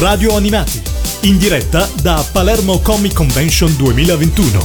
[0.00, 0.80] Radio Animati,
[1.24, 4.58] in diretta da Palermo Comic Convention 2021.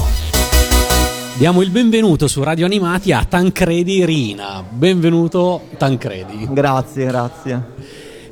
[1.36, 4.64] Diamo il benvenuto su Radio Animati a Tancredi Rina.
[4.68, 6.48] Benvenuto Tancredi.
[6.52, 7.64] Grazie, grazie.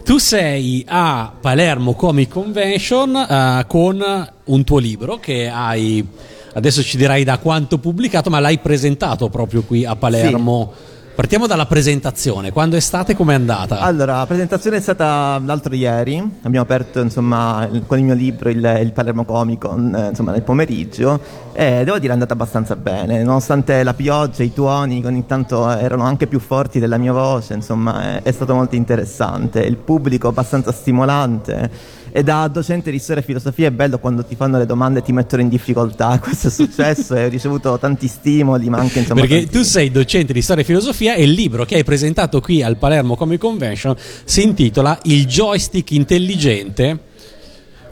[0.06, 4.02] Tu sei a Palermo Comic Convention uh, con
[4.46, 6.08] un tuo libro che hai,
[6.54, 10.72] adesso ci dirai da quanto pubblicato, ma l'hai presentato proprio qui a Palermo.
[10.74, 13.82] Sì Partiamo dalla presentazione, quando è stata e com'è andata?
[13.82, 18.80] Allora, la presentazione è stata l'altro ieri, abbiamo aperto insomma, con il mio libro il,
[18.82, 21.20] il Palermo Comicon eh, insomma, nel pomeriggio.
[21.54, 25.70] E devo dire è andata abbastanza bene, nonostante la pioggia, i tuoni che ogni tanto
[25.70, 30.30] erano anche più forti della mia voce, insomma è, è stato molto interessante, il pubblico
[30.30, 34.68] abbastanza stimolante e da docente di storia e filosofia è bello quando ti fanno le
[34.68, 36.20] domande e ti mettono in difficoltà.
[36.22, 39.22] Questo è successo e ho ricevuto tanti stimoli, ma anche insomma.
[39.22, 39.58] Perché tanti...
[39.58, 42.78] tu sei docente di storia e filosofia e il libro che hai presentato qui al
[42.78, 43.96] Palermo Comic Convention
[44.26, 47.00] si intitola Il joystick intelligente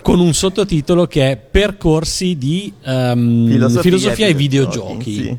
[0.04, 5.14] con un sottotitolo che è Percorsi di um, filosofia, filosofia, e videogiochi.
[5.14, 5.38] Sì.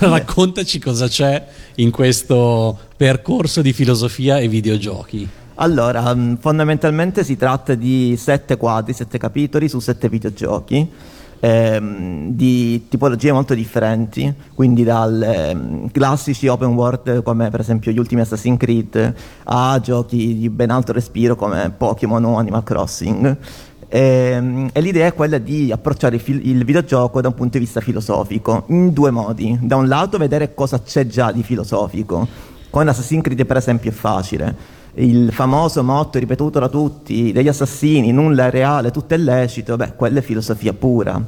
[0.08, 5.28] Raccontaci cosa c'è in questo percorso di filosofia e videogiochi.
[5.62, 10.90] Allora, mm, fondamentalmente si tratta di sette quadri, sette capitoli su sette videogiochi.
[11.42, 17.98] Ehm, di tipologie molto differenti, quindi dal ehm, classici open world come per esempio gli
[17.98, 23.36] ultimi Assassin's Creed a giochi di ben alto respiro come Pokémon o Animal Crossing.
[23.88, 27.58] E, ehm, e, l'idea è quella di approcciare il, fil- il, videogioco da un punto
[27.58, 29.58] di vista filosofico, in due modi.
[29.60, 32.26] Da un lato vedere cosa c'è già di filosofico.
[32.70, 38.12] Con Assassin's Creed per esempio è facile il famoso motto ripetuto da tutti degli assassini,
[38.12, 41.22] nulla è reale, tutto è lecito, beh, quella è filosofia pura.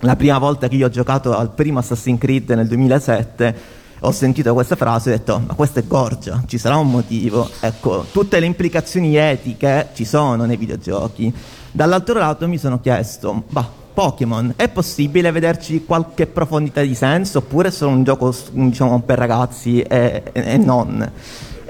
[0.00, 4.52] La prima volta che io ho giocato al primo Assassin's Creed nel 2007 ho sentito
[4.52, 7.48] questa frase e ho detto ma questa è gorgia, ci sarà un motivo.
[7.60, 11.32] Ecco, tutte le implicazioni etiche ci sono nei videogiochi.
[11.70, 17.68] Dall'altro lato mi sono chiesto, bah, Pokémon, è possibile vederci qualche profondità di senso oppure
[17.68, 21.10] è solo un gioco diciamo, per ragazzi e, e non?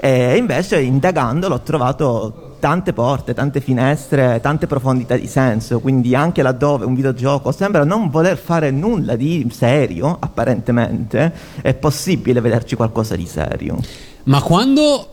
[0.05, 6.41] E invece indagando l'ho trovato tante porte, tante finestre, tante profondità di senso, quindi anche
[6.41, 11.31] laddove un videogioco sembra non voler fare nulla di serio, apparentemente,
[11.61, 13.77] è possibile vederci qualcosa di serio.
[14.23, 15.07] Ma quando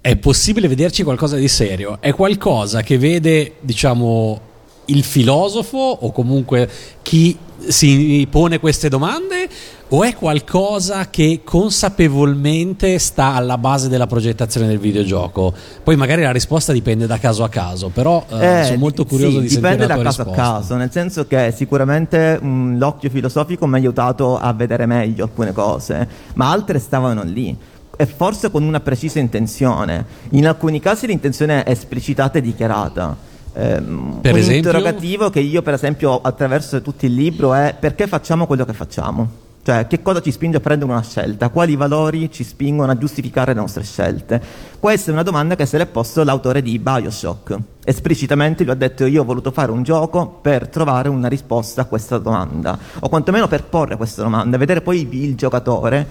[0.00, 4.40] è possibile vederci qualcosa di serio, è qualcosa che vede, diciamo,
[4.86, 6.68] il filosofo o comunque
[7.02, 7.36] chi
[7.68, 9.48] si pone queste domande
[9.88, 15.52] o è qualcosa che consapevolmente sta alla base della progettazione del videogioco?
[15.82, 19.36] Poi magari la risposta dipende da caso a caso, però eh, eh, sono molto curioso
[19.36, 20.22] sì, di sentire la tua risposta.
[20.22, 23.76] Dipende da caso a caso, nel senso che sicuramente mh, mm, l'occhio filosofico mi ha
[23.76, 27.54] aiutato a vedere meglio alcune cose, ma altre stavano lì
[27.94, 30.06] e forse con una precisa intenzione.
[30.30, 34.70] In alcuni casi l'intenzione è esplicitata e dichiarata Um, per un esempio?
[34.70, 39.42] interrogativo che io per esempio attraverso tutto il libro è perché facciamo quello che facciamo?
[39.64, 41.48] Cioè, che cosa ci spinge a prendere una scelta?
[41.50, 44.42] Quali valori ci spingono a giustificare le nostre scelte?
[44.80, 47.56] Questa è una domanda che se l'è posto l'autore di Bioshock.
[47.84, 51.84] Esplicitamente gli ho detto io ho voluto fare un gioco per trovare una risposta a
[51.84, 56.06] questa domanda, o quantomeno per porre questa domanda, vedere poi il giocatore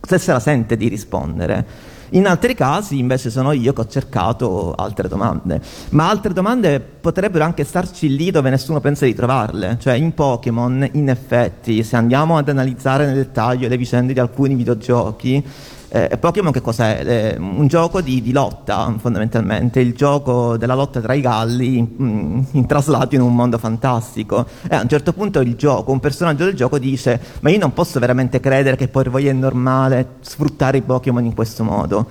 [0.00, 1.98] se se la sente di rispondere.
[2.12, 5.60] In altri casi invece sono io che ho cercato altre domande,
[5.90, 10.88] ma altre domande potrebbero anche starci lì dove nessuno pensa di trovarle, cioè in Pokémon
[10.94, 15.44] in effetti se andiamo ad analizzare nel dettaglio le vicende di alcuni videogiochi
[15.90, 17.02] eh, Pokémon che cos'è?
[17.04, 21.88] Eh, un gioco di, di, lotta fondamentalmente, il gioco della lotta tra i galli in,
[22.00, 24.46] mm, in traslato in un mondo fantastico.
[24.68, 27.72] E a un certo punto il gioco, un personaggio del gioco dice ma io non
[27.72, 32.06] posso veramente credere che per voi è normale sfruttare i Pokémon in questo modo.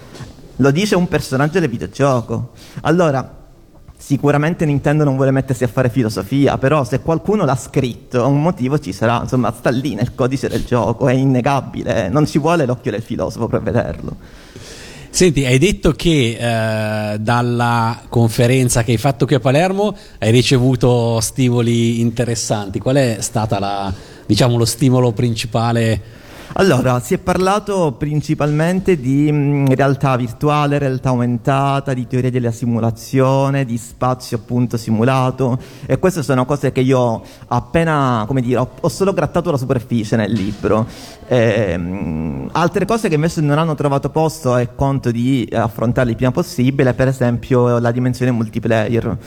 [0.58, 2.52] Lo dice un personaggio del videogioco.
[2.82, 3.39] Allora,
[4.02, 8.80] Sicuramente Nintendo non vuole mettersi a fare filosofia, però se qualcuno l'ha scritto, un motivo
[8.80, 12.92] ci sarà, insomma, sta lì nel codice del gioco, è innegabile, non ci vuole l'occhio
[12.92, 14.16] del filosofo per vederlo.
[15.10, 21.20] Senti, hai detto che eh, dalla conferenza che hai fatto qui a Palermo hai ricevuto
[21.20, 22.80] stimoli interessanti.
[22.80, 23.94] Qual è stata
[24.26, 26.02] diciamo, lo stimolo principale
[26.54, 33.66] allora, si è parlato principalmente di mh, realtà virtuale, realtà aumentata, di teoria della simulazione,
[33.66, 38.90] di spazio appunto simulato e queste sono cose che io appena, come dire, ho, ho
[38.90, 40.88] solo grattato la superficie nel libro.
[41.28, 46.12] E, mh, mm, altre cose che invece non hanno trovato posto e conto di affrontarle
[46.12, 49.18] il prima possibile, per esempio la dimensione multiplayer.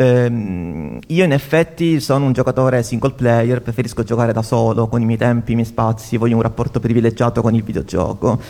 [0.00, 5.04] Ehm, io in effetti sono un giocatore single player, preferisco giocare da solo, con i
[5.04, 8.40] miei tempi, i miei spazi, voglio un rapporto privilegiato con il videogioco.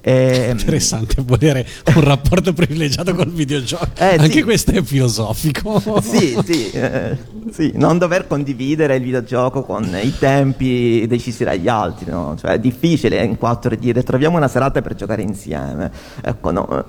[0.00, 3.88] E, Interessante volere un rapporto privilegiato col videogioco.
[3.98, 4.42] Eh, Anche sì.
[4.42, 6.00] questo è filosofico.
[6.00, 7.16] sì, sì, eh,
[7.50, 12.34] sì, non dover condividere il videogioco con i tempi decisi dagli altri, no?
[12.38, 15.90] Cioè è difficile in quattro dire troviamo una serata per giocare insieme.
[16.22, 16.84] Ecco, no,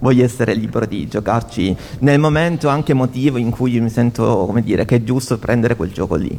[0.00, 4.84] voglio essere libero di giocarci nel momento anche emotivo in cui mi sento, come dire,
[4.84, 6.38] che è giusto prendere quel gioco lì.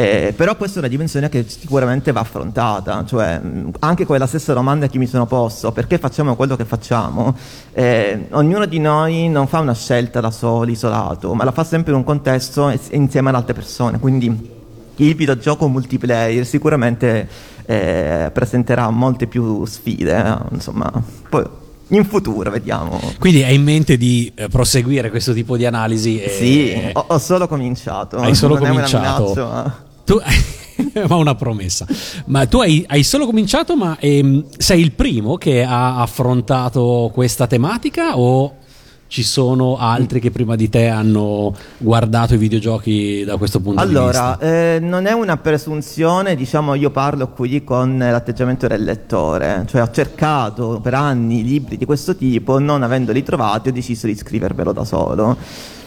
[0.00, 3.38] Eh, però questa è una dimensione che sicuramente va affrontata, cioè
[3.80, 7.36] anche quella stessa domanda che mi sono posto, perché facciamo quello che facciamo?
[7.74, 11.92] Eh, ognuno di noi non fa una scelta da solo, isolato, ma la fa sempre
[11.92, 14.58] in un contesto insieme ad altre persone, quindi
[14.96, 17.28] il videogioco multiplayer sicuramente
[17.66, 20.90] eh, presenterà molte più sfide, eh, insomma,
[21.28, 21.44] poi
[21.88, 22.98] in futuro vediamo.
[23.18, 26.22] Quindi hai in mente di eh, proseguire questo tipo di analisi?
[26.22, 26.28] E...
[26.30, 28.16] Sì, ho, ho solo cominciato.
[28.16, 28.98] Hai solo non cominciato.
[28.98, 29.88] È una minaccia, ma...
[30.04, 30.20] Tu
[31.08, 31.86] ma una promessa.
[32.26, 37.46] Ma tu hai, hai solo cominciato, ma ehm, sei il primo che ha affrontato questa
[37.46, 38.54] tematica o
[39.10, 43.90] ci sono altri che prima di te hanno guardato i videogiochi da questo punto di
[43.90, 44.38] Allora, vista?
[44.38, 49.90] eh, non è una presunzione, diciamo, io parlo qui con l'atteggiamento del lettore, cioè ho
[49.90, 54.84] cercato per anni libri di questo tipo, non avendoli trovati ho deciso di scrivervelo da
[54.84, 55.36] solo.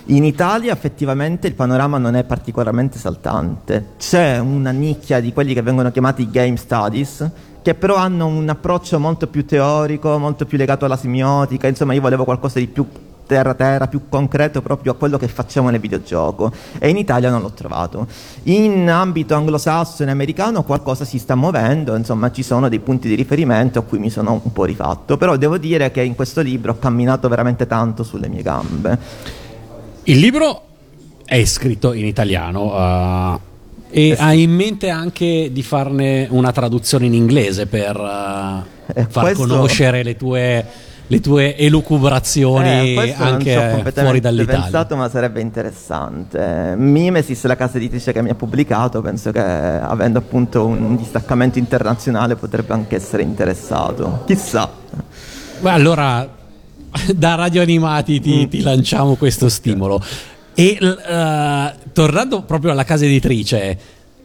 [0.08, 5.62] In Italia effettivamente il panorama non è particolarmente saltante, c'è una nicchia di quelli che
[5.62, 10.84] vengono chiamati game studies, che però hanno un approccio molto più teorico, molto più legato
[10.84, 12.86] alla semiotica, insomma io volevo qualcosa di più
[13.26, 17.42] terra terra, più concreto proprio a quello che facciamo nel videogioco e in Italia non
[17.42, 18.06] l'ho trovato.
[18.44, 23.80] In ambito anglosassone americano qualcosa si sta muovendo, insomma ci sono dei punti di riferimento
[23.80, 26.78] a cui mi sono un po' rifatto, però devo dire che in questo libro ho
[26.78, 29.42] camminato veramente tanto sulle mie gambe.
[30.06, 30.62] Il libro
[31.26, 33.40] è scritto in italiano uh,
[33.90, 39.24] e hai in mente anche di farne una traduzione in inglese per uh, Eh, far
[39.24, 40.66] questo- conoscere le tue,
[41.08, 44.62] le tue elucubrazioni Eh, non anche fuori dall'Italia.
[44.62, 46.74] pensato, ma sarebbe interessante.
[46.76, 52.36] Mimesis, la casa editrice che mi ha pubblicato, penso che avendo appunto un distaccamento internazionale
[52.36, 54.24] potrebbe anche essere interessato.
[54.26, 54.70] Chissà.
[55.62, 56.28] Beh, allora,
[57.16, 60.01] da Radio Animati ti, ti lanciamo questo stimolo.
[60.56, 63.78] E eh, tornando proprio alla casa editrice,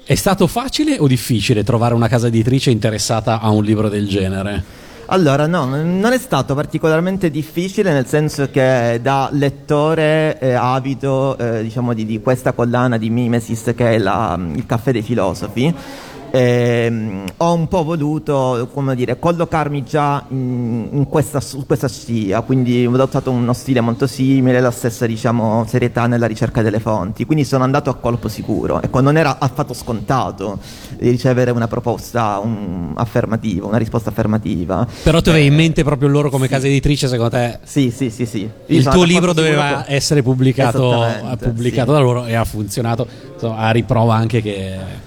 [0.04, 4.86] è stato facile o difficile trovare una casa editrice interessata a un libro del genere?
[5.10, 11.62] Allora, no, non è stato particolarmente difficile nel senso che da lettore eh, avido eh,
[11.62, 15.74] diciamo di, di questa collana di Mimesis che è la- il caffè dei filosofi,
[16.30, 22.40] ehm, ho un po' voluto, come dire, collocarmi già in, in questa, su questa scia,
[22.42, 27.24] quindi ho adottato uno stile molto simile, la stessa diciamo serietà nella ricerca delle fonti,
[27.24, 30.58] quindi sono andato a colpo sicuro, ecco, non era affatto scontato
[30.98, 34.86] di ricevere una proposta un- affermativa, una risposta affermativa.
[35.02, 37.58] Però tu avevi in mente proprio loro come casa editrice, secondo te?
[37.64, 38.48] Sì, sì, sì, sì.
[38.66, 41.06] Il tuo libro doveva essere pubblicato,
[41.38, 41.96] pubblicato sì.
[41.96, 45.06] da loro e ha funzionato, insomma, a riprova anche che,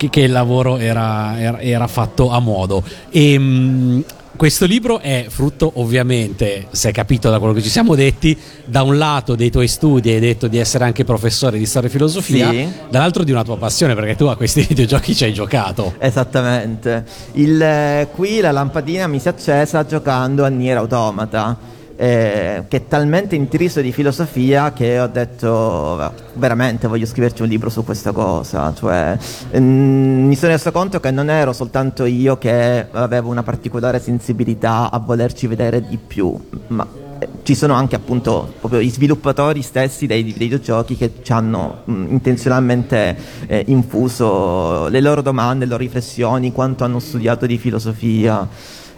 [0.00, 2.82] che- che il lavoro era, era- era fatto a modo.
[3.10, 4.04] E, mh,
[4.36, 8.80] questo libro è frutto, ovviamente, se hai capito da quello che ci siamo detti, da
[8.82, 12.48] un lato dei tuoi studi, hai detto di essere anche professore di storia e filosofia,
[12.50, 12.66] Sì.
[12.88, 15.92] dall'altro di una tua passione, perché tu a questi videogiochi ci hai giocato.
[15.98, 17.04] Esattamente.
[17.32, 21.58] Il, eh, qui la lampadina mi si è accesa giocando a Nier Automata.
[22.00, 27.48] Eh, che è talmente intriso di filosofia che ho detto "Va, veramente voglio scriverci un
[27.48, 29.18] libro su questa cosa cioè
[29.58, 34.90] mm, mi sono reso conto che non ero soltanto io che avevo una particolare sensibilità
[34.90, 36.34] a volerci vedere di più
[36.68, 36.86] ma
[37.18, 41.82] eh, ci sono anche appunto proprio gli sviluppatori stessi dei dei videogiochi che ci hanno
[41.84, 43.14] mh, intenzionalmente
[43.46, 48.48] eh, infuso le loro domande, le loro riflessioni, quanto hanno studiato di filosofia.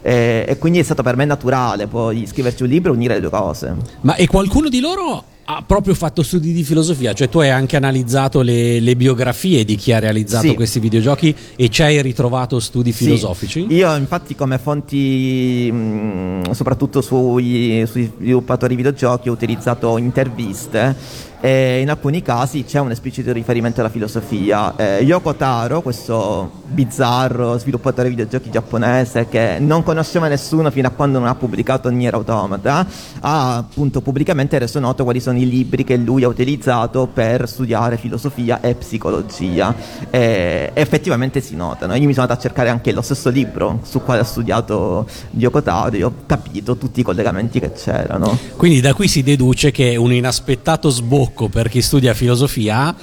[0.02, 3.20] Eh, e quindi è stato per me naturale poi scriverci un libro e unire le
[3.20, 3.74] due cose.
[4.00, 5.24] Ma e qualcuno di loro
[5.56, 7.12] ha proprio fatto studi di filosofia?
[7.12, 10.54] Cioè tu hai anche analizzato le, le biografie di chi ha realizzato Sì.
[10.54, 13.66] questi videogiochi e ci hai ritrovato studi Sì, filosofici?
[13.70, 21.90] Io infatti come fonti, mh, soprattutto sui, sui sviluppatori videogiochi, ho utilizzato interviste e in
[21.90, 24.76] alcuni casi c'è un esplicito riferimento alla filosofia.
[24.76, 31.18] Eh, Yoko Taro, questo bizzarro sviluppatore videogiochi giapponese che non conosceva nessuno fino a quando
[31.18, 32.86] non ha pubblicato Nier Automata,
[33.20, 37.96] ha appunto pubblicamente reso noto quali sono i libri che lui ha utilizzato per studiare
[37.96, 39.74] filosofia e psicologia.
[40.10, 41.94] E effettivamente si notano.
[41.94, 45.62] Io mi sono andato a cercare anche lo stesso libro su quale ha studiato Yoko
[45.62, 48.38] Taro e ho capito tutti i collegamenti che c'erano.
[48.56, 52.94] Quindi da qui si deduce che un inaspettato sbocco per chi studia filosofia,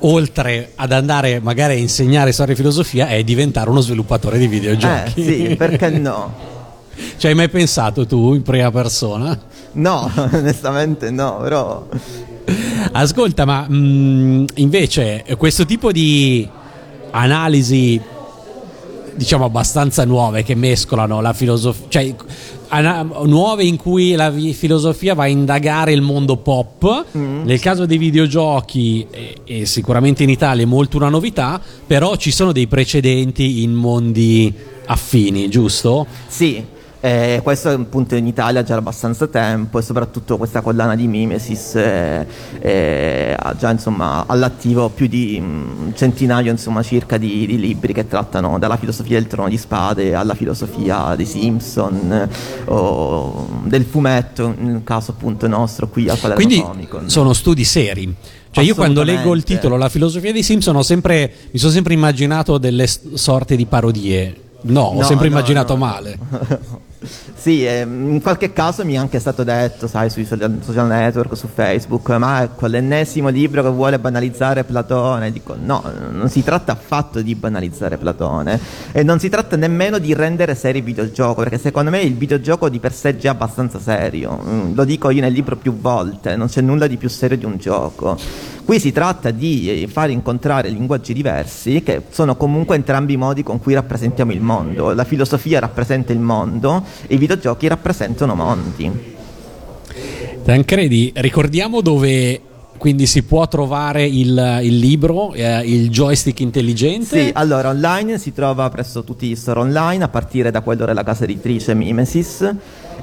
[0.00, 5.20] oltre ad andare magari a insegnare storia e filosofia, è diventare uno sviluppatore di videogiochi.
[5.20, 6.52] Eh sì, perché no?
[7.16, 9.38] Ci hai mai pensato tu in prima persona?
[9.74, 11.86] No, onestamente no, però...
[12.92, 16.46] Ascolta, ma mh, invece questo tipo di
[17.10, 18.00] analisi
[19.16, 22.14] diciamo abbastanza nuove che mescolano la filosofia, cioè
[22.68, 27.04] ana- nuove in cui la vi- filosofia va a indagare il mondo pop.
[27.12, 32.30] Nel caso dei videogiochi, e, e sicuramente in Italia è molto una novità, però ci
[32.30, 34.52] sono dei precedenti in mondi
[34.86, 36.06] affini, giusto?
[36.26, 36.62] Sì,
[37.04, 41.74] eh, questo appunto in Italia già da abbastanza tempo e soprattutto questa collana di Mimesis
[41.74, 42.26] eh,
[42.60, 48.08] eh, ha già insomma all'attivo più di un centinaio insomma circa di, di libri che
[48.08, 54.54] trattano dalla filosofia del trono di spade alla filosofia dei Simpson eh, o del fumetto
[54.56, 57.10] nel caso appunto nostro qui al Palermo Quindi Comic-Con.
[57.10, 58.14] sono studi seri.
[58.50, 61.92] Cioè io quando leggo il titolo La filosofia dei Simpson ho sempre, mi sono sempre
[61.92, 64.36] immaginato delle sorte di parodie.
[64.62, 65.78] No, ho No, sempre no, immaginato no.
[65.84, 66.18] male.
[67.34, 71.48] Sì, ehm, in qualche caso mi è anche stato detto, sai, sui social, network, su
[71.52, 75.30] Facebook, ma ecco l'ennesimo libro che vuole banalizzare Platone.
[75.32, 78.58] Dico, no, non si tratta affatto di banalizzare Platone
[78.92, 82.68] e non si tratta nemmeno di rendere serio il videogioco, perché secondo me il videogioco
[82.68, 84.40] di per sé è già abbastanza serio.
[84.44, 87.44] Mm, Lo dico io nel libro più volte, non c'è nulla di più serio di
[87.44, 88.16] un gioco.
[88.64, 93.42] Qui si tratta di eh, far incontrare linguaggi diversi che sono comunque entrambi i modi
[93.42, 94.94] con cui rappresentiamo il mondo.
[94.94, 99.12] La filosofia rappresenta il mondo i videogiochi rappresentano mondi.
[100.44, 102.40] Tancredi, ricordiamo dove
[102.76, 107.24] quindi si può trovare il, il libro, eh, il joystick intelligente.
[107.24, 111.02] Sì, allora online si trova presso tutti gli store online a partire da quello della
[111.02, 112.54] casa editrice Mimesis.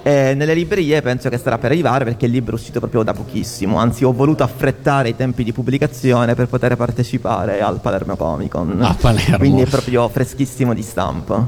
[0.04, 3.14] E nelle librerie penso che starà per arrivare perché il libro è uscito proprio da
[3.14, 8.50] pochissimo, anzi ho voluto affrettare i tempi di pubblicazione per poter partecipare al Palermo Comic
[8.50, 8.82] Con.
[8.82, 9.38] A Palermo.
[9.38, 11.48] Quindi è proprio freschissimo di stampa.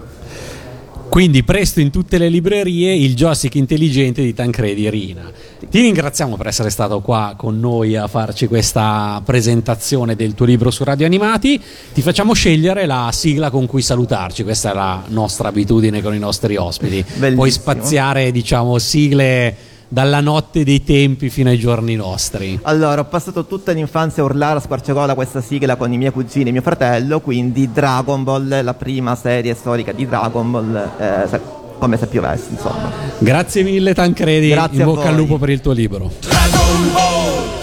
[1.13, 5.31] Quindi presto in tutte le librerie il joystick intelligente di Tancredi Rina.
[5.69, 10.71] Ti ringraziamo per essere stato qua con noi a farci questa presentazione del tuo libro
[10.71, 11.61] su Radio Animati.
[11.93, 16.19] Ti facciamo scegliere la sigla con cui salutarci, questa è la nostra abitudine con i
[16.19, 17.03] nostri ospiti.
[17.03, 17.47] Puoi Bellissimo.
[17.47, 19.55] spaziare, diciamo, sigle
[19.93, 22.57] dalla notte dei tempi fino ai giorni nostri.
[22.63, 26.49] Allora, ho passato tutta l'infanzia a urlare a squarciagola questa sigla con i miei cugini
[26.49, 31.41] e mio fratello, quindi Dragon Ball, la prima serie storica di Dragon Ball, eh, se-
[31.77, 32.89] come se piovesse, insomma.
[33.19, 35.15] Grazie mille Tancredi, Grazie in a bocca al voi.
[35.17, 36.09] lupo per il tuo libro.
[36.21, 37.62] Dragon Ball